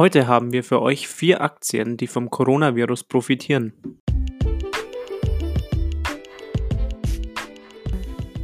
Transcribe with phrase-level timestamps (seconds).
[0.00, 4.00] Heute haben wir für euch vier Aktien, die vom Coronavirus profitieren.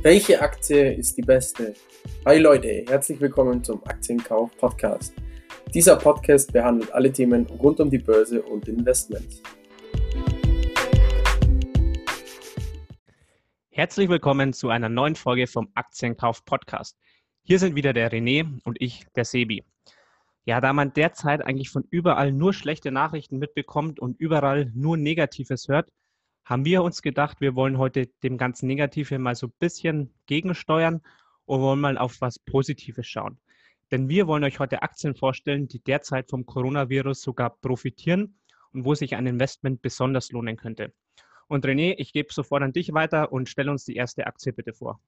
[0.02, 1.72] Welche Aktie ist die beste?
[2.26, 5.14] Hi Leute, herzlich willkommen zum Aktienkauf Podcast.
[5.72, 9.42] Dieser Podcast behandelt alle Themen rund um die Börse und Investments.
[13.70, 16.98] Herzlich willkommen zu einer neuen Folge vom Aktienkauf Podcast.
[17.44, 19.64] Hier sind wieder der René und ich, der Sebi.
[20.46, 25.66] Ja, da man derzeit eigentlich von überall nur schlechte Nachrichten mitbekommt und überall nur Negatives
[25.66, 25.90] hört,
[26.44, 31.02] haben wir uns gedacht, wir wollen heute dem ganzen Negative mal so ein bisschen gegensteuern
[31.46, 33.40] und wollen mal auf was Positives schauen.
[33.90, 38.38] Denn wir wollen euch heute Aktien vorstellen, die derzeit vom Coronavirus sogar profitieren
[38.72, 40.92] und wo sich ein Investment besonders lohnen könnte.
[41.48, 44.72] Und René, ich gebe sofort an dich weiter und stell uns die erste Aktie bitte
[44.72, 45.00] vor.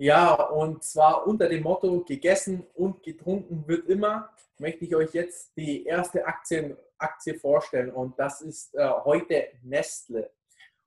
[0.00, 5.54] Ja, und zwar unter dem Motto gegessen und getrunken wird immer, möchte ich euch jetzt
[5.58, 10.30] die erste Aktien, Aktie vorstellen und das ist äh, heute Nestle.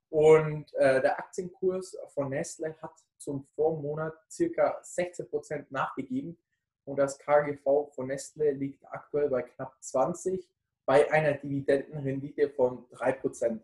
[0.09, 6.36] Und äh, der Aktienkurs von Nestle hat zum Vormonat circa 16 Prozent nachgegeben
[6.83, 10.50] und das KGV von Nestle liegt aktuell bei knapp 20
[10.88, 13.64] bei einer Dividendenrendite von 3 Prozent.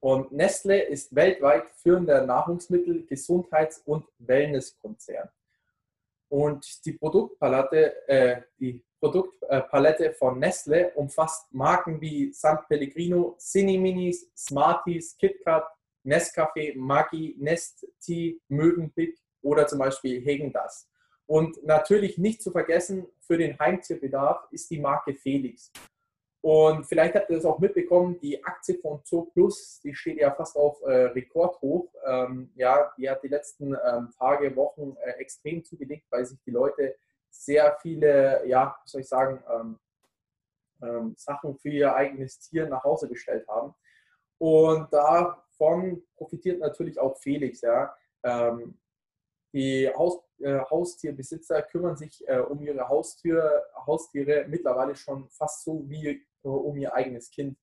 [0.00, 5.28] Und Nestle ist weltweit führender Nahrungsmittel-, Gesundheits- und Wellnesskonzern.
[6.28, 15.16] Und die Produktpalette, äh, die Produktpalette von Nestle umfasst Marken wie San Pellegrino, Cineminis, Smarties,
[15.18, 15.66] KitKat,
[16.04, 20.88] Nescafé, Maggi, Nesti, Mövenpick oder zum Beispiel Häagen-Dazs.
[21.26, 25.70] Und natürlich nicht zu vergessen, für den Heimtierbedarf ist die Marke Felix.
[26.42, 30.30] Und vielleicht habt ihr das auch mitbekommen, die Aktie von Zoo Plus, die steht ja
[30.30, 31.92] fast auf äh, Rekordhoch.
[32.06, 36.50] Ähm, ja, die hat die letzten ähm, Tage, Wochen äh, extrem zugelegt, weil sich die
[36.50, 36.96] Leute
[37.28, 39.78] sehr viele, ja, soll ich sagen, ähm,
[40.82, 43.74] ähm Sachen für ihr eigenes Tier nach Hause bestellt haben.
[44.38, 47.60] Und davon profitiert natürlich auch Felix.
[47.60, 47.94] Ja.
[48.22, 48.78] Ähm,
[49.52, 55.84] die Haus, äh, Haustierbesitzer kümmern sich äh, um ihre Haustür, Haustiere mittlerweile schon fast so
[55.88, 57.58] wie um ihr eigenes Kind.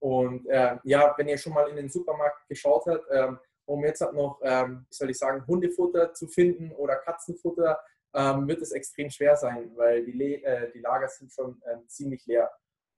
[0.00, 4.00] Und äh, ja, wenn ihr schon mal in den Supermarkt geschaut habt, ähm, um jetzt
[4.00, 7.78] halt noch, ähm, wie soll ich sagen, Hundefutter zu finden oder Katzenfutter,
[8.14, 11.86] ähm, wird es extrem schwer sein, weil die, Le äh, die Lager sind schon ähm,
[11.86, 12.50] ziemlich leer.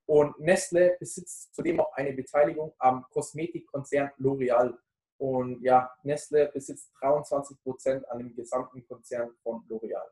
[0.07, 4.77] Und Nestle besitzt zudem auch eine Beteiligung am Kosmetikkonzern L'Oreal.
[5.19, 10.07] Und ja, Nestle besitzt 23 Prozent an dem gesamten Konzern von L'Oreal.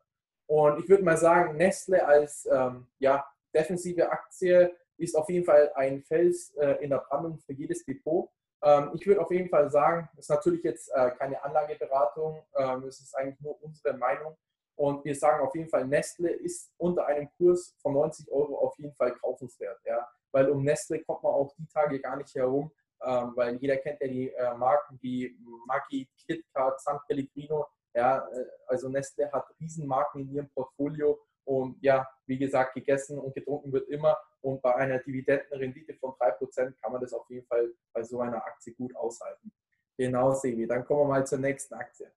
[0.47, 5.71] Und ich würde mal sagen, Nestle als ähm, ja, defensive Aktie ist auf jeden Fall
[5.75, 8.29] ein Fels äh, in der Brandung für jedes Depot.
[8.63, 12.83] Ähm, ich würde auf jeden Fall sagen, es ist natürlich jetzt äh, keine Anlageberatung, ähm,
[12.83, 14.37] es ist eigentlich nur unsere Meinung.
[14.75, 18.77] Und wir sagen auf jeden Fall, Nestle ist unter einem Kurs von 90 Euro auf
[18.77, 19.79] jeden Fall kaufenswert.
[19.85, 20.07] Ja?
[20.31, 22.71] Weil um Nestle kommt man auch die Tage gar nicht herum,
[23.03, 27.67] ähm, weil jeder kennt ja die äh, Marken wie Maggi, KitKat, San Pellegrino.
[27.93, 28.27] Ja?
[28.67, 33.89] Also Nestle hat Riesenmarken in ihrem Portfolio und ja, wie gesagt, gegessen und getrunken wird
[33.89, 34.17] immer.
[34.41, 38.43] Und bei einer Dividendenrendite von 3% kann man das auf jeden Fall bei so einer
[38.43, 39.51] Aktie gut aushalten.
[39.97, 40.67] Genau, Sevi.
[40.67, 42.11] Dann kommen wir mal zur nächsten Aktie.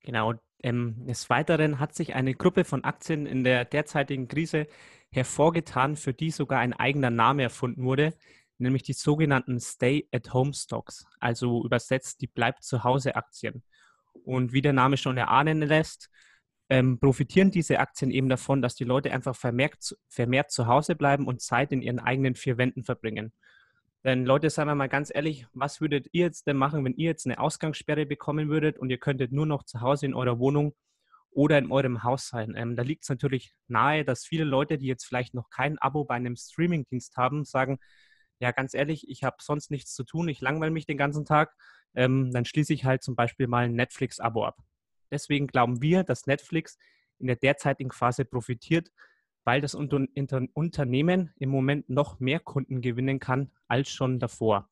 [0.00, 0.34] Genau.
[0.62, 4.66] Ähm, des Weiteren hat sich eine Gruppe von Aktien in der derzeitigen Krise
[5.10, 8.14] hervorgetan, für die sogar ein eigener Name erfunden wurde,
[8.58, 13.62] nämlich die sogenannten Stay-at-Home-Stocks, also übersetzt die Bleib-zu-Hause-Aktien.
[14.24, 16.10] Und wie der Name schon erahnen lässt,
[16.68, 21.26] ähm, profitieren diese Aktien eben davon, dass die Leute einfach vermehrt, vermehrt zu Hause bleiben
[21.26, 23.32] und Zeit in ihren eigenen vier Wänden verbringen.
[24.04, 27.06] Denn Leute, sagen wir mal ganz ehrlich, was würdet ihr jetzt denn machen, wenn ihr
[27.06, 30.74] jetzt eine Ausgangssperre bekommen würdet und ihr könntet nur noch zu Hause in eurer Wohnung
[31.30, 32.54] oder in eurem Haus sein?
[32.56, 36.04] Ähm, da liegt es natürlich nahe, dass viele Leute, die jetzt vielleicht noch kein Abo
[36.04, 37.78] bei einem Streamingdienst haben, sagen,
[38.40, 41.54] ja, ganz ehrlich, ich habe sonst nichts zu tun, ich langweile mich den ganzen Tag,
[41.94, 44.58] ähm, dann schließe ich halt zum Beispiel mal ein Netflix-Abo ab.
[45.10, 46.78] Deswegen glauben wir, dass Netflix
[47.18, 48.90] in der derzeitigen Phase profitiert,
[49.44, 54.68] weil das Unternehmen im Moment noch mehr Kunden gewinnen kann als schon davor.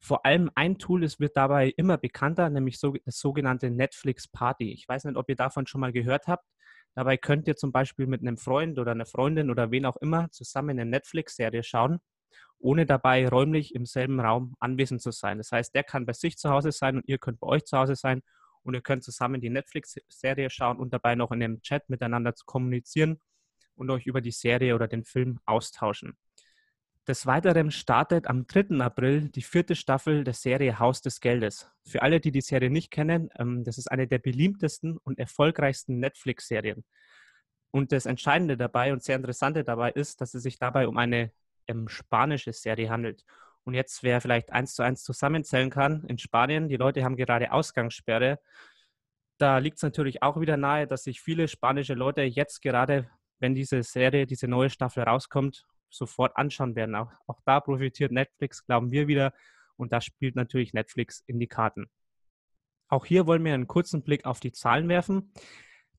[0.00, 4.72] Vor allem ein Tool es wird dabei immer bekannter, nämlich das sogenannte Netflix Party.
[4.72, 6.46] Ich weiß nicht, ob ihr davon schon mal gehört habt.
[6.94, 10.30] Dabei könnt ihr zum Beispiel mit einem Freund oder einer Freundin oder wen auch immer
[10.30, 12.00] zusammen eine Netflix-Serie schauen,
[12.58, 15.38] ohne dabei räumlich im selben Raum anwesend zu sein.
[15.38, 17.76] Das heißt, der kann bei sich zu Hause sein und ihr könnt bei euch zu
[17.78, 18.22] Hause sein
[18.64, 22.44] und ihr könnt zusammen die Netflix-Serie schauen und dabei noch in dem Chat miteinander zu
[22.44, 23.20] kommunizieren
[23.76, 26.16] und euch über die Serie oder den Film austauschen.
[27.06, 28.80] Des Weiteren startet am 3.
[28.80, 31.70] April die vierte Staffel der Serie Haus des Geldes.
[31.84, 35.98] Für alle, die die Serie nicht kennen, ähm, das ist eine der beliebtesten und erfolgreichsten
[35.98, 36.82] Netflix-Serien.
[37.70, 41.30] Und das Entscheidende dabei und sehr Interessante dabei ist, dass es sich dabei um eine
[41.68, 43.24] ähm, spanische Serie handelt.
[43.64, 47.50] Und jetzt, wer vielleicht eins zu eins zusammenzählen kann, in Spanien, die Leute haben gerade
[47.50, 48.38] Ausgangssperre.
[49.38, 53.54] Da liegt es natürlich auch wieder nahe, dass sich viele spanische Leute jetzt gerade, wenn
[53.54, 56.94] diese Serie, diese neue Staffel rauskommt, sofort anschauen werden.
[56.94, 59.32] Auch, auch da profitiert Netflix, glauben wir wieder.
[59.76, 61.90] Und da spielt natürlich Netflix in die Karten.
[62.88, 65.32] Auch hier wollen wir einen kurzen Blick auf die Zahlen werfen.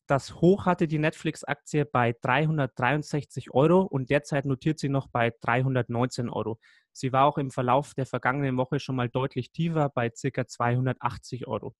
[0.08, 6.30] Das Hoch hatte die Netflix-Aktie bei 363 Euro und derzeit notiert sie noch bei 319
[6.30, 6.60] Euro.
[6.92, 10.48] Sie war auch im Verlauf der vergangenen Woche schon mal deutlich tiefer bei ca.
[10.48, 11.76] 280 Euro.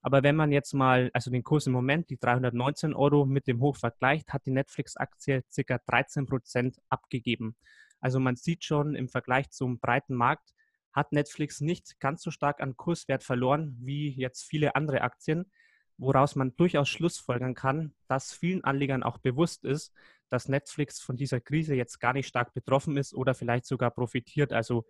[0.00, 3.60] Aber wenn man jetzt mal, also den Kurs im Moment, die 319 Euro mit dem
[3.60, 5.78] Hoch vergleicht, hat die Netflix-Aktie ca.
[5.86, 7.54] 13 Prozent abgegeben.
[8.00, 10.54] Also man sieht schon im Vergleich zum breiten Markt,
[10.92, 15.50] hat Netflix nicht ganz so stark an Kurswert verloren wie jetzt viele andere Aktien
[15.98, 19.92] woraus man durchaus schlussfolgern kann, dass vielen Anlegern auch bewusst ist,
[20.30, 24.52] dass Netflix von dieser Krise jetzt gar nicht stark betroffen ist oder vielleicht sogar profitiert.
[24.52, 24.86] Also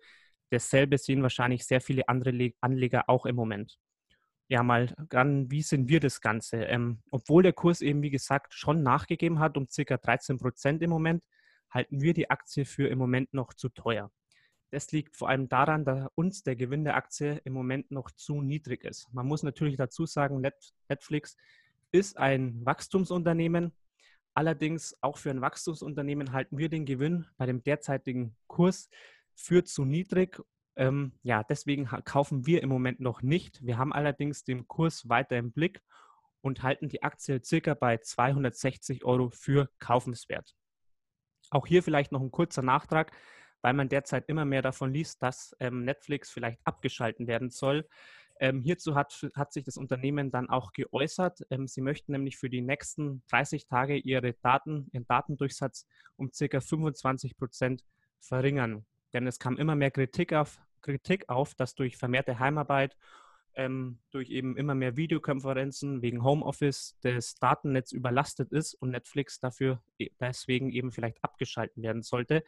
[0.49, 3.77] dasselbe sehen wahrscheinlich sehr viele andere Anleger auch im Moment.
[4.49, 6.57] Ja, mal dann, wie sind wir das Ganze?
[6.63, 9.97] Ähm, obwohl der Kurs eben, wie gesagt, schon nachgegeben hat um ca.
[9.97, 11.23] 13 Prozent im Moment,
[11.69, 14.11] halten wir die Aktie für im Moment noch zu teuer.
[14.71, 18.41] Das liegt vor allem daran, dass uns der Gewinn der Aktie im Moment noch zu
[18.41, 19.11] niedrig ist.
[19.11, 20.41] Man muss natürlich dazu sagen,
[20.87, 21.35] Netflix
[21.91, 23.73] ist ein Wachstumsunternehmen.
[24.35, 28.89] Allerdings auch für ein Wachstumsunternehmen halten wir den Gewinn bei dem derzeitigen Kurs
[29.33, 30.39] für zu niedrig.
[30.75, 33.65] Ähm, ja, deswegen kaufen wir im Moment noch nicht.
[33.65, 35.81] Wir haben allerdings den Kurs weiter im Blick
[36.41, 40.55] und halten die Aktie circa bei 260 Euro für kaufenswert.
[41.49, 43.11] Auch hier vielleicht noch ein kurzer Nachtrag
[43.61, 47.87] weil man derzeit immer mehr davon liest, dass ähm, Netflix vielleicht abgeschalten werden soll.
[48.41, 51.45] Ähm, hierzu hat, hat sich das Unternehmen dann auch geäußert.
[51.49, 55.85] Ähm, sie möchten nämlich für die nächsten 30 Tage ihre Daten, ihren Datendurchsatz
[56.15, 57.83] um circa 25 Prozent
[58.21, 58.85] verringern.
[59.13, 62.95] Denn es kam immer mehr Kritik auf, Kritik auf dass durch vermehrte Heimarbeit,
[63.55, 69.81] ähm, durch eben immer mehr Videokonferenzen wegen Homeoffice das Datennetz überlastet ist und Netflix dafür
[69.97, 72.45] e, deswegen eben vielleicht abgeschalten werden sollte.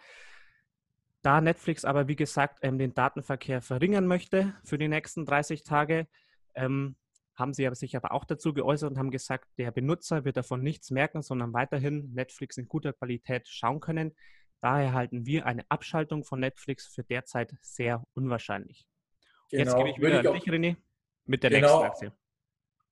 [1.21, 6.07] Da Netflix aber, wie gesagt, ähm, den Datenverkehr verringern möchte für die nächsten 30 Tage,
[6.55, 6.95] ähm,
[7.35, 10.91] haben sie sich aber auch dazu geäußert und haben gesagt, der Benutzer wird davon nichts
[10.91, 14.15] merken, sondern weiterhin Netflix in guter Qualität schauen können.
[14.61, 18.85] Daher halten wir eine Abschaltung von Netflix für derzeit sehr unwahrscheinlich.
[19.49, 19.63] Genau.
[19.63, 20.75] Jetzt gebe ich wieder an dich, René,
[21.25, 21.83] mit der genau.
[21.83, 22.13] nächsten Aktie.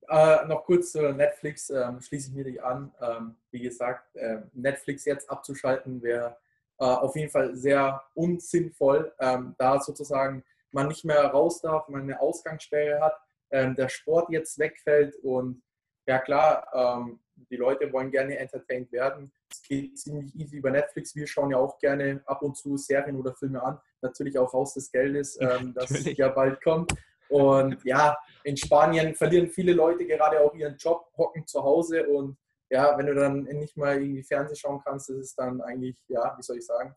[0.07, 2.91] Äh, noch kurz zu Netflix, ähm, schließe ich mir dich an.
[2.99, 6.37] Ähm, wie gesagt, äh, Netflix jetzt abzuschalten wäre
[6.85, 12.19] auf jeden Fall sehr unsinnvoll, ähm, da sozusagen man nicht mehr raus darf, man eine
[12.19, 13.13] Ausgangssperre hat,
[13.51, 15.61] ähm, der Sport jetzt wegfällt und
[16.07, 19.31] ja klar, ähm, die Leute wollen gerne entertained werden.
[19.51, 21.15] Es geht ziemlich easy über Netflix.
[21.15, 23.79] Wir schauen ja auch gerne ab und zu Serien oder Filme an.
[24.01, 26.17] Natürlich auch Haus des Geldes, ähm, das Natürlich.
[26.17, 26.93] ja bald kommt.
[27.29, 32.37] Und ja, in Spanien verlieren viele Leute gerade auch ihren Job, hocken zu Hause und
[32.69, 36.35] ja, wenn du dann nicht mal irgendwie Fernsehen schauen kannst, ist es dann eigentlich, ja,
[36.37, 36.95] wie soll ich sagen,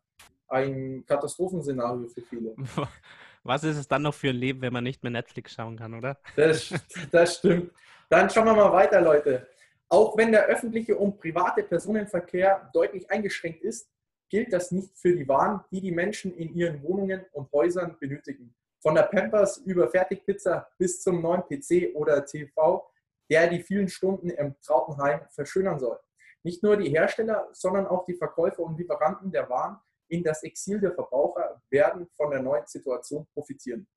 [0.49, 2.55] ein Katastrophenszenario für viele.
[3.45, 5.95] Was ist es dann noch für ein Leben, wenn man nicht mehr Netflix schauen kann,
[5.95, 6.19] oder?
[6.37, 6.73] Das,
[7.11, 7.73] das stimmt.
[8.09, 9.49] Dann schauen wir mal weiter, Leute.
[9.89, 13.89] Auch wenn der öffentliche und private Personenverkehr deutlich eingeschränkt ist,
[14.31, 18.55] gilt das nicht für die Waren, die die Menschen in ihren Wohnungen und Häusern benötigen.
[18.81, 22.91] Von der Pampers über Fertigpizza bis zum neuen PC oder TV
[23.33, 25.99] der die vielen Stunden im Trautenheim verschönern soll.
[26.43, 30.79] Nicht nur die Hersteller, sondern auch die Verkäufer und Lieferanten der Waren in das Exil
[30.79, 33.89] der Verbraucher werden von der neuen Situation profitieren.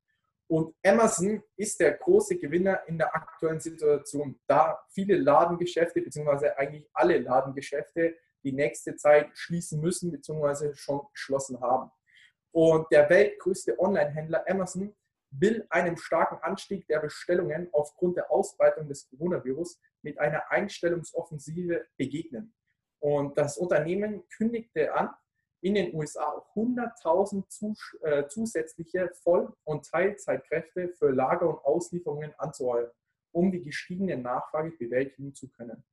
[0.47, 6.87] Und Amazon ist der große Gewinner in der aktuellen Situation, da viele Ladengeschäfte, beziehungsweise eigentlich
[6.93, 11.91] alle Ladengeschäfte, die nächste Zeit schließen müssen, beziehungsweise schon geschlossen haben.
[12.53, 14.95] Und der weltgrößte Online-Händler Amazon
[15.39, 22.53] will einem starken Anstieg der Bestellungen aufgrund der Ausbreitung des Coronavirus mit einer Einstellungsoffensive begegnen.
[22.99, 25.09] Und das Unternehmen kündigte an,
[25.61, 32.91] in den USA 100.000 zus äh, zusätzliche Voll- und Teilzeitkräfte für Lager und Auslieferungen anzuheuern,
[33.31, 35.83] um die gestiegene Nachfrage bewältigen zu können.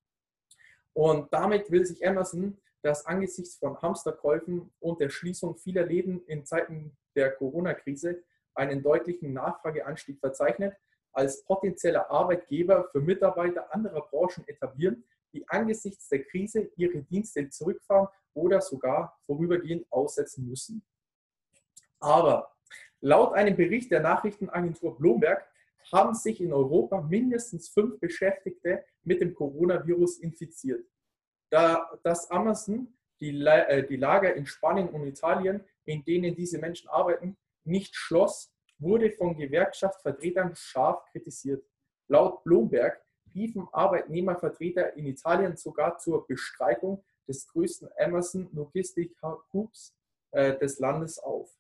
[0.93, 6.45] Und damit will sich Amazon, das angesichts von Hamsterkäufen und der Schließung vieler Läden in
[6.45, 8.23] Zeiten der Corona-Krise
[8.55, 10.75] einen deutlichen Nachfrageanstieg verzeichnet,
[11.13, 18.09] als potenzieller Arbeitgeber für Mitarbeiter anderer Branchen etablieren, die angesichts der Krise ihre Dienste zurückfahren
[18.35, 20.83] oder sogar vorübergehend aussetzen müssen.
[22.01, 22.53] Aber
[23.01, 25.47] laut einem Bericht der Nachrichtenagentur Bloomberg
[25.93, 30.85] haben sich in Europa mindestens fünf Beschäftigte mit dem Coronavirus infiziert.
[31.51, 32.89] da, dass Amazon
[33.21, 38.53] die, äh, die Lager in Spanien und Italien, in denen diese Menschen arbeiten, nicht schloss,
[38.79, 41.65] wurde von Gewerkschaftsvertretern scharf kritisiert.
[42.09, 43.01] Laut Bloomberg
[43.35, 49.17] riefen Arbeitnehmervertreter in Italien sogar zur Bestreitung des größten Amazon Logistik
[49.53, 49.95] Hubs
[50.33, 51.57] äh, des Landes auf.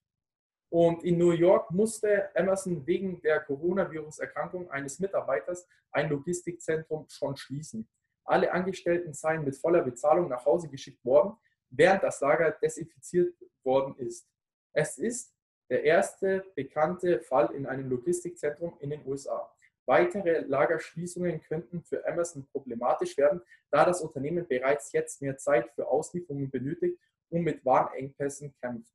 [0.71, 7.87] Und in New York musste Amazon wegen der Coronavirus-Erkrankung eines Mitarbeiters ein Logistikzentrum schon schließen.
[8.25, 11.37] Alle Angestellten seien mit voller Bezahlung nach Hause geschickt worden,
[11.69, 14.27] während das Lager desinfiziert worden ist.
[14.73, 15.35] Es ist
[15.71, 19.50] der erste bekannte Fall in einem Logistikzentrum in den USA.
[19.87, 23.40] Weitere Lagerschließungen könnten für Amazon problematisch werden,
[23.71, 26.99] da das Unternehmen bereits jetzt mehr Zeit für Auslieferungen benötigt
[27.31, 28.92] und mit Warenengpässen kämpft.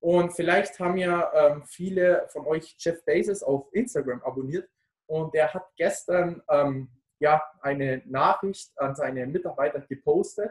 [0.00, 4.68] Und vielleicht haben ja ähm, viele von euch Jeff Bezos auf Instagram abonniert
[5.06, 6.88] und der hat gestern ähm,
[7.20, 10.50] ja eine Nachricht an seine Mitarbeiter gepostet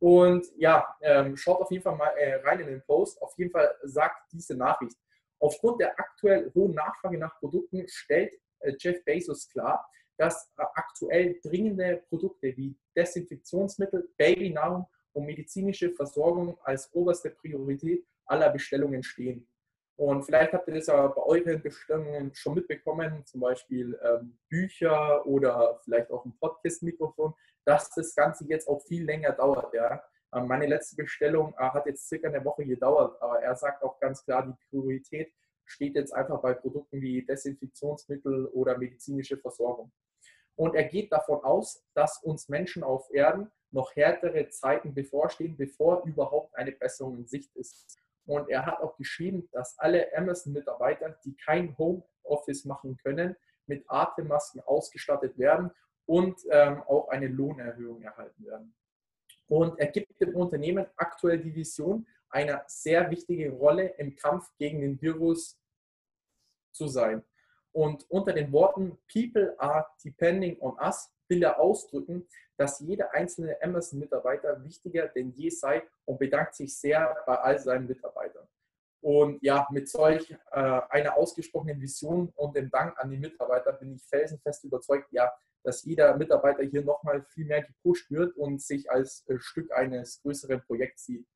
[0.00, 3.20] und ja, ähm, schaut auf jeden Fall mal äh, rein in den Post.
[3.20, 4.96] Auf jeden Fall sagt diese Nachricht,
[5.40, 11.38] aufgrund der aktuell hohen Nachfrage nach Produkten stellt äh, Jeff Bezos klar, dass äh, aktuell
[11.42, 19.48] dringende Produkte wie Desinfektionsmittel, Babynahrung und medizinische Versorgung als oberste Priorität aller Bestellungen stehen.
[19.98, 25.26] Und vielleicht habt ihr das ja bei euren Bestellungen schon mitbekommen, zum Beispiel ähm, Bücher
[25.26, 29.74] oder vielleicht auch ein Podcast-Mikrofon, dass das Ganze jetzt auch viel länger dauert.
[29.74, 30.00] Ja.
[30.32, 33.98] Ähm, meine letzte Bestellung äh, hat jetzt circa eine Woche gedauert, aber er sagt auch
[33.98, 35.32] ganz klar, die Priorität
[35.64, 39.90] steht jetzt einfach bei Produkten wie Desinfektionsmittel oder medizinische Versorgung.
[40.54, 46.04] Und er geht davon aus, dass uns Menschen auf Erden noch härtere Zeiten bevorstehen, bevor
[46.04, 47.98] überhaupt eine Besserung in Sicht ist.
[48.28, 53.34] Und er hat auch geschrieben, dass alle Amazon-Mitarbeiter, die kein Homeoffice machen können,
[53.66, 55.70] mit Atemmasken ausgestattet werden
[56.04, 58.74] und ähm, auch eine Lohnerhöhung erhalten werden.
[59.46, 64.82] Und er gibt dem Unternehmen aktuell die Vision, eine sehr wichtige Rolle im Kampf gegen
[64.82, 65.58] den Virus
[66.72, 67.24] zu sein.
[67.72, 73.56] Und unter den Worten People are depending on us will er ausdrücken, dass jeder einzelne
[73.62, 78.48] Amazon-Mitarbeiter wichtiger denn je sei und bedankt sich sehr bei all seinen Mitarbeitern.
[79.00, 83.94] Und ja, mit solch äh, einer ausgesprochenen Vision und dem Dank an die Mitarbeiter bin
[83.94, 85.32] ich felsenfest überzeugt, ja,
[85.62, 90.20] dass jeder Mitarbeiter hier nochmal viel mehr gepusht wird und sich als äh, Stück eines
[90.22, 91.26] größeren Projekts sieht.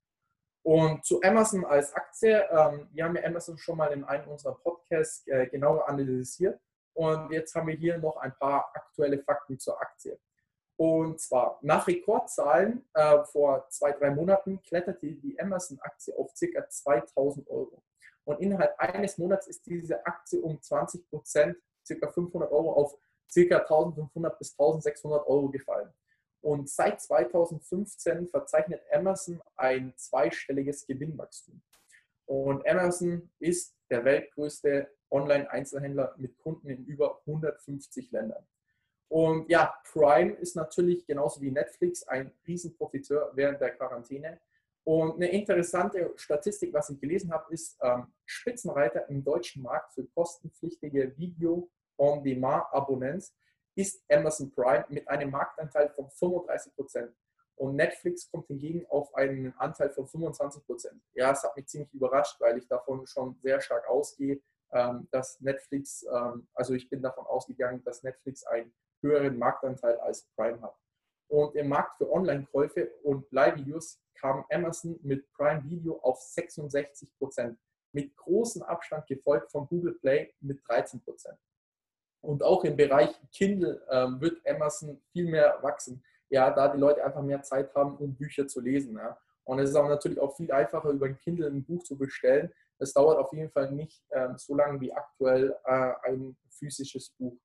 [0.64, 4.54] Und zu Amazon als Aktie, ähm, wir haben ja Amazon schon mal in einem unserer
[4.54, 6.60] Podcasts äh, genauer analysiert.
[6.94, 10.18] Und jetzt haben wir hier noch ein paar aktuelle Fakten zur Aktie.
[10.76, 16.68] Und zwar nach Rekordzahlen äh, vor zwei, drei Monaten kletterte die Amazon-Aktie auf ca.
[16.68, 17.82] 2000 Euro.
[18.24, 21.56] Und innerhalb eines Monats ist diese Aktie um 20 Prozent,
[21.86, 22.08] ca.
[22.08, 22.98] 500 Euro, auf
[23.32, 23.58] ca.
[23.58, 25.92] 1500 bis 1600 Euro gefallen.
[26.40, 31.62] Und seit 2015 verzeichnet Amazon ein zweistelliges Gewinnwachstum.
[32.26, 38.44] Und Amazon ist der weltgrößte Online-Einzelhändler mit Kunden in über 150 Ländern.
[39.08, 44.40] Und ja, Prime ist natürlich genauso wie Netflix ein Riesenprofiteur während der Quarantäne.
[44.84, 50.06] Und eine interessante Statistik, was ich gelesen habe, ist ähm, Spitzenreiter im deutschen Markt für
[50.06, 53.34] kostenpflichtige Video-on-Demand-Abonnents
[53.74, 57.14] ist Amazon Prime mit einem Marktanteil von 35 Prozent.
[57.56, 61.00] Und Netflix kommt hingegen auf einen Anteil von 25 Prozent.
[61.14, 64.40] Ja, es hat mich ziemlich überrascht, weil ich davon schon sehr stark ausgehe,
[65.10, 70.60] dass Netflix, ähm, also ich bin davon ausgegangen, dass Netflix einen höheren Marktanteil als Prime
[70.62, 70.74] hat.
[71.28, 77.58] Und im Markt für Online-Käufe und Live-Videos kam Amazon mit Prime Video auf 66 Prozent,
[77.92, 81.38] mit großem Abstand gefolgt von Google Play mit 13 Prozent.
[82.22, 87.04] Und auch im Bereich Kindle ähm, wird Amazon viel mehr wachsen, ja, da die Leute
[87.04, 88.96] einfach mehr Zeit haben, um Bücher zu lesen.
[88.96, 89.18] Ja.
[89.44, 92.52] Und es ist auch natürlich auch viel einfacher, über ein Kindle ein Buch zu bestellen.
[92.82, 97.38] Es dauert auf jeden Fall nicht ähm, so lange wie aktuell äh, ein physisches Buch.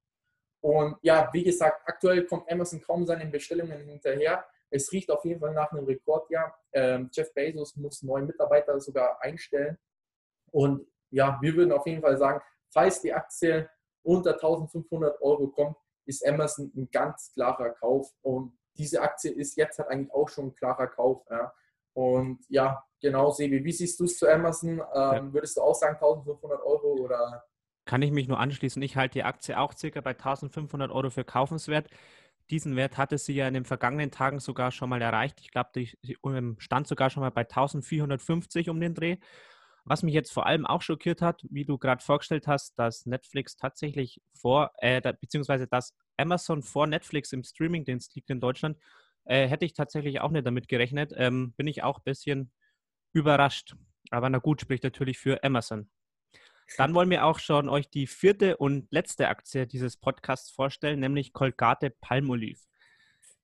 [0.62, 4.46] Und ja, wie gesagt, aktuell kommt Amazon kaum seinen Bestellungen hinterher.
[4.70, 6.58] Es riecht auf jeden Fall nach einem Rekordjahr.
[6.74, 9.78] Ähm, Jeff Bezos muss neue Mitarbeiter sogar einstellen.
[10.52, 12.42] Und ja, wir würden auf jeden Fall sagen,
[12.74, 13.70] falls die Aktie
[14.04, 18.12] unter 1500 Euro kommt, ist Amazon ein ganz klarer Kauf.
[18.22, 21.24] Und diese Aktie ist jetzt halt eigentlich auch schon ein klarer Kauf.
[21.30, 21.54] Ja.
[21.98, 24.74] Und ja, genau, Sebi, wie siehst du es zu Amazon?
[24.74, 25.34] Ähm, ja.
[25.34, 27.44] Würdest du auch sagen 1500 Euro oder?
[27.86, 28.80] Kann ich mich nur anschließen.
[28.84, 31.90] Ich halte die Aktie auch circa bei 1500 Euro für kaufenswert.
[32.52, 35.40] Diesen Wert hatte sie ja in den vergangenen Tagen sogar schon mal erreicht.
[35.42, 35.98] Ich glaube, die
[36.60, 39.18] stand sogar schon mal bei 1450 um den Dreh.
[39.84, 43.56] Was mich jetzt vor allem auch schockiert hat, wie du gerade vorgestellt hast, dass Netflix
[43.56, 48.78] tatsächlich vor, äh, beziehungsweise dass Amazon vor Netflix im Streamingdienst liegt in Deutschland.
[49.28, 51.14] Äh, hätte ich tatsächlich auch nicht damit gerechnet.
[51.16, 52.52] Ähm, bin ich auch ein bisschen
[53.14, 53.76] überrascht.
[54.10, 55.90] Aber na gut, spricht natürlich für Amazon.
[56.78, 61.34] Dann wollen wir auch schon euch die vierte und letzte Aktie dieses Podcasts vorstellen, nämlich
[61.34, 62.60] Colgate Palmolive.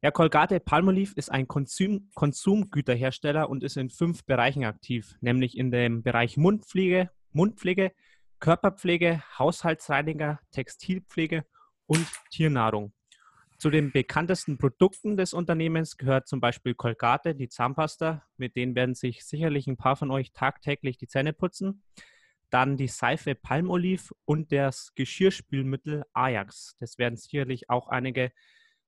[0.01, 5.71] Ja, Colgate Palmolive ist ein Konsum Konsumgüterhersteller und ist in fünf Bereichen aktiv, nämlich in
[5.71, 7.93] dem Bereich Mundpflege, Mundpflege,
[8.39, 11.45] Körperpflege, Haushaltsreiniger, Textilpflege
[11.85, 12.93] und Tiernahrung.
[13.63, 18.21] Zu den bekanntesten Produkten des Unternehmens gehört zum Beispiel Colgate, die Zahnpasta.
[18.35, 21.81] Mit denen werden sich sicherlich ein paar von euch tagtäglich die Zähne putzen.
[22.49, 26.75] Dann die Seife Palmolive und das Geschirrspülmittel Ajax.
[26.81, 28.33] Das werden sicherlich auch einige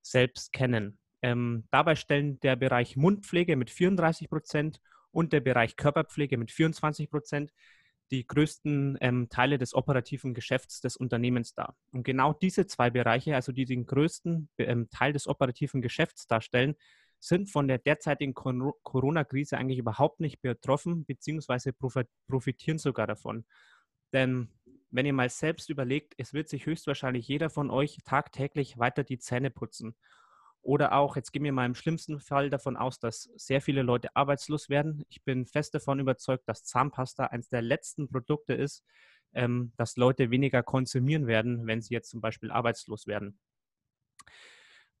[0.02, 0.98] selbst kennen.
[1.22, 7.08] Ähm, dabei stellen der Bereich Mundpflege mit 34 Prozent und der Bereich Körperpflege mit 24
[7.08, 7.50] Prozent
[8.10, 11.76] die größten ähm, Teile des operativen Geschäfts des Unternehmens dar.
[11.90, 16.76] Und genau diese zwei Bereiche, also die den größten ähm, Teil des operativen Geschäfts darstellen,
[17.18, 21.72] sind von der derzeitigen Corona-Krise eigentlich überhaupt nicht betroffen, beziehungsweise
[22.28, 23.44] profitieren sogar davon.
[24.12, 24.50] Denn
[24.90, 29.18] wenn ihr mal selbst überlegt, es wird sich höchstwahrscheinlich jeder von euch tagtäglich weiter die
[29.18, 29.96] Zähne putzen.
[30.66, 34.08] Oder auch, jetzt gehen wir mal im schlimmsten Fall davon aus, dass sehr viele Leute
[34.16, 35.04] arbeitslos werden.
[35.08, 38.84] Ich bin fest davon überzeugt, dass Zahnpasta eines der letzten Produkte ist,
[39.32, 43.38] ähm, dass Leute weniger konsumieren werden, wenn sie jetzt zum Beispiel arbeitslos werden.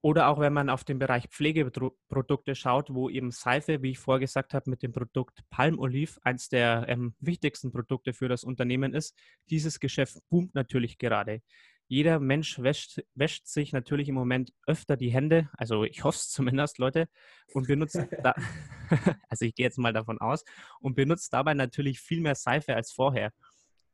[0.02, 4.20] Oder auch wenn man auf den Bereich Pflegeprodukte schaut, wo eben Seife, wie ich vorher
[4.20, 9.18] gesagt habe, mit dem Produkt Palmolive eines der ähm, wichtigsten Produkte für das Unternehmen ist.
[9.50, 11.42] Dieses Geschäft boomt natürlich gerade
[11.88, 16.28] jeder Mensch wäscht, wäscht, sich natürlich im Moment öfter die Hände, also ich hoffe es
[16.30, 17.08] zumindest, Leute,
[17.52, 18.34] und benutzt, da,
[19.28, 20.44] also ich gehe jetzt mal davon aus,
[20.80, 23.32] und benutzt dabei natürlich viel mehr Seife als vorher.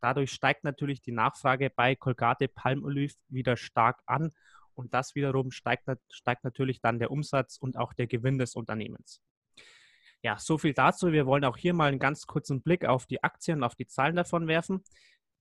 [0.00, 4.32] Dadurch steigt natürlich die Nachfrage bei Colgate Palmolive wieder stark an
[4.74, 9.20] und das wiederum steigt, steigt natürlich dann der Umsatz und auch der Gewinn des Unternehmens.
[10.24, 11.10] Ja, so viel dazu.
[11.10, 14.14] Wir wollen auch hier mal einen ganz kurzen Blick auf die Aktien, auf die Zahlen
[14.14, 14.84] davon werfen.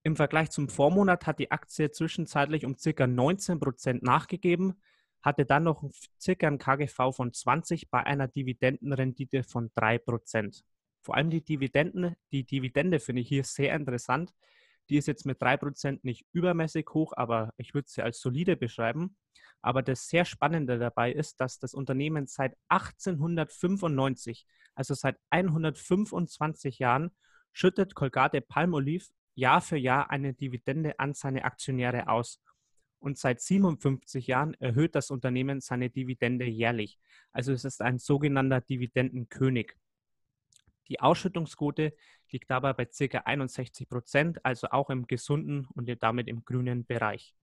[0.04, 3.06] Im Vergleich zum Vormonat hat die Aktie zwischenzeitlich um ca.
[3.06, 4.82] 19 Prozent nachgegeben,
[5.22, 6.48] hatte dann noch ca.
[6.48, 10.64] ein KGV von 20 bei einer Dividendenrendite von 3 Prozent.
[11.04, 14.34] Vor allem die Dividenden, die Dividende finde ich hier sehr interessant.
[14.90, 18.58] Die ist jetzt mit 3 Prozent nicht übermäßig hoch, aber ich würde sie als solide
[18.58, 19.16] beschreiben.
[19.62, 27.12] Aber das sehr Spannende dabei ist, dass das Unternehmen seit 1895, also seit 125 Jahren,
[27.54, 32.42] schüttet Colgate Palmolive Jahr für Jahr eine Dividende an seine Aktionäre aus.
[33.00, 37.00] Und seit 57 Jahren erhöht das Unternehmen seine Dividende jährlich.
[37.32, 39.74] Also es ist ein sogenannter Dividendenkönig.
[40.88, 41.96] Die Ausschüttungsquote
[42.30, 43.18] liegt dabei bei ca.
[43.20, 47.36] 61 Prozent, also auch im gesunden und damit im grünen Bereich.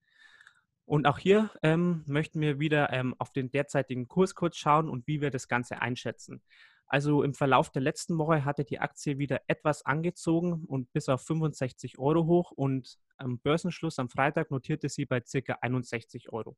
[0.84, 5.06] Und auch hier ähm, möchten wir wieder ähm, auf den derzeitigen Kurs kurz schauen und
[5.06, 6.40] wie wir das Ganze einschätzen.
[6.88, 11.22] Also im Verlauf der letzten Woche hatte die Aktie wieder etwas angezogen und bis auf
[11.22, 15.58] 65 Euro hoch und am Börsenschluss am Freitag notierte sie bei ca.
[15.60, 16.56] 61 Euro.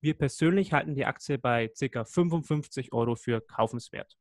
[0.00, 2.04] Wir persönlich halten die Aktie bei ca.
[2.04, 4.16] 55 Euro für kaufenswert.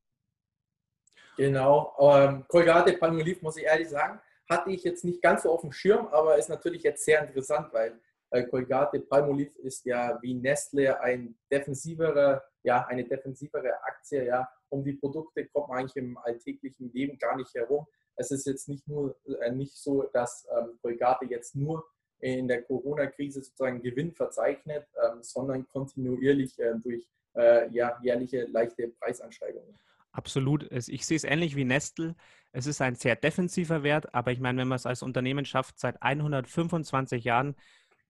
[1.38, 1.96] Genau.
[2.00, 5.72] Ähm, Colgate Palmolive, muss ich ehrlich sagen, hatte ich jetzt nicht ganz so auf dem
[5.72, 8.00] Schirm, aber ist natürlich jetzt sehr interessant, weil
[8.32, 14.94] äh, Palmolive ist ja wie Nestle ein defensiverer, ja, eine defensivere Aktie, ja, um die
[14.94, 17.86] Produkte kommt man eigentlich im alltäglichen Leben gar nicht herum.
[18.16, 21.86] Es ist jetzt nicht nur äh, nicht so, dass ähm, Colgate jetzt nur
[22.20, 28.88] in der Corona-Krise sozusagen Gewinn verzeichnet, ähm, sondern kontinuierlich äh, durch äh, ja, jährliche leichte
[29.00, 29.78] Preisansteigungen.
[30.12, 30.72] Absolut.
[30.72, 32.16] Ich sehe es ähnlich wie Nestle.
[32.52, 35.80] Es ist ein sehr defensiver Wert, aber ich meine, wenn man es als Unternehmen schafft,
[35.80, 37.56] seit 125 Jahren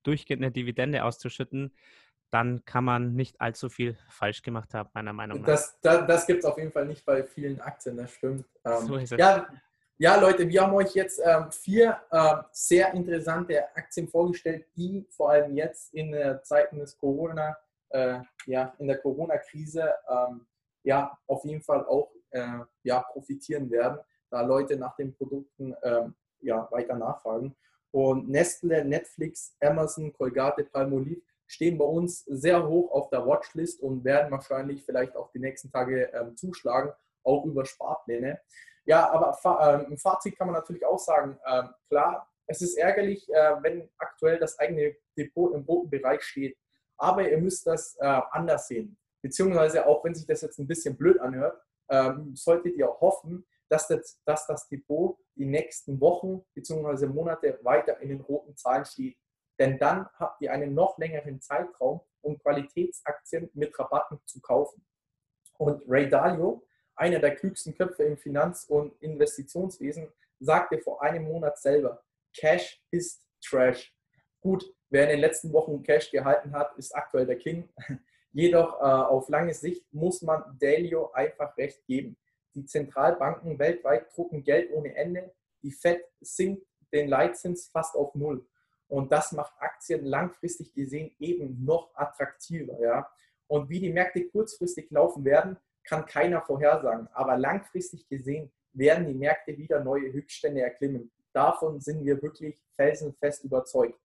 [0.04, 1.74] durchgehend eine Dividende auszuschütten,
[2.34, 5.46] dann kann man nicht allzu viel falsch gemacht haben, meiner Meinung nach.
[5.46, 8.46] Das, das, das gibt es auf jeden Fall nicht bei vielen Aktien, das stimmt.
[8.66, 9.20] Ähm, so ist es.
[9.20, 9.48] Ja,
[10.00, 15.30] ja, Leute, wir haben euch jetzt ähm, vier äh, sehr interessante Aktien vorgestellt, die vor
[15.30, 17.56] allem jetzt in äh, Zeiten des Corona,
[17.90, 20.48] äh, ja, in der Corona-Krise, ähm,
[20.82, 22.48] ja, auf jeden Fall auch äh,
[22.82, 24.00] ja, profitieren werden,
[24.32, 27.56] da Leute nach den Produkten ähm, ja, weiter nachfragen.
[27.92, 34.04] Und Nestle, Netflix, Amazon, Colgate, Palmolive stehen bei uns sehr hoch auf der Watchlist und
[34.04, 36.92] werden wahrscheinlich vielleicht auch die nächsten Tage ähm, zuschlagen,
[37.24, 38.40] auch über Sparpläne.
[38.86, 43.30] Ja, aber äh, im Fazit kann man natürlich auch sagen, äh, klar, es ist ärgerlich,
[43.30, 46.58] äh, wenn aktuell das eigene Depot im roten Bereich steht.
[46.98, 48.98] Aber ihr müsst das äh, anders sehen.
[49.22, 53.88] Beziehungsweise auch wenn sich das jetzt ein bisschen blöd anhört, ähm, solltet ihr hoffen, dass
[53.88, 57.08] das, dass das Depot die nächsten Wochen bzw.
[57.08, 59.18] Monate weiter in den roten Zahlen steht.
[59.60, 64.86] Denn dann habt ihr einen noch längeren Zeitraum, um Qualitätsaktien mit Rabatten zu kaufen.
[65.58, 71.58] Und Ray Dalio, einer der klügsten Köpfe im Finanz- und Investitionswesen, sagte vor einem Monat
[71.60, 72.04] selber,
[72.36, 73.96] Cash ist Trash.
[74.42, 77.70] Gut, wer in den letzten Wochen Cash gehalten hat, ist aktuell der King.
[78.32, 82.18] Jedoch äh, auf lange Sicht muss man Dalio einfach recht geben.
[82.56, 85.34] Die Zentralbanken weltweit drucken Geld ohne Ende.
[85.62, 88.46] Die Fed sinkt den Leitzins fast auf Null.
[88.94, 92.80] Und das macht Aktien langfristig gesehen eben noch attraktiver.
[92.80, 93.10] Ja?
[93.48, 97.08] Und wie die Märkte kurzfristig laufen werden, kann keiner vorhersagen.
[97.12, 101.12] Aber langfristig gesehen werden die Märkte wieder neue Höchststände erklimmen.
[101.34, 104.00] Davon sind wir wirklich felsenfest überzeugt.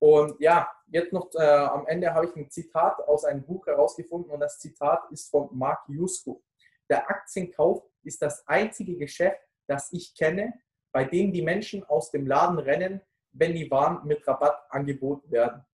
[0.00, 4.32] Und ja, jetzt noch äh, am Ende habe ich ein Zitat aus einem Buch herausgefunden
[4.32, 6.42] und das Zitat ist von Mark Yusko.
[6.90, 10.54] Der Aktienkauf ist das einzige Geschäft, das ich kenne,
[10.90, 13.00] bei dem die Menschen aus dem Laden rennen,
[13.34, 15.64] wenn die Waren mit Rabatt angeboten werden.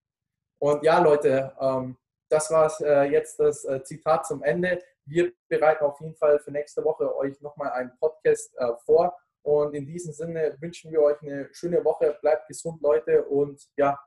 [0.59, 1.97] Und ja, Leute, ähm,
[2.29, 4.79] das war äh, jetzt das äh, Zitat zum Ende.
[5.05, 9.17] Wir bereiten auf jeden Fall für nächste Woche euch nochmal einen Podcast äh, vor.
[9.43, 12.17] Und in diesem Sinne wünschen wir euch eine schöne Woche.
[12.21, 13.23] Bleibt gesund, Leute.
[13.25, 13.99] Und ja,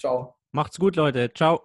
[0.00, 0.34] ciao.
[0.52, 1.32] Macht's gut, Leute.
[1.34, 1.62] Ciao.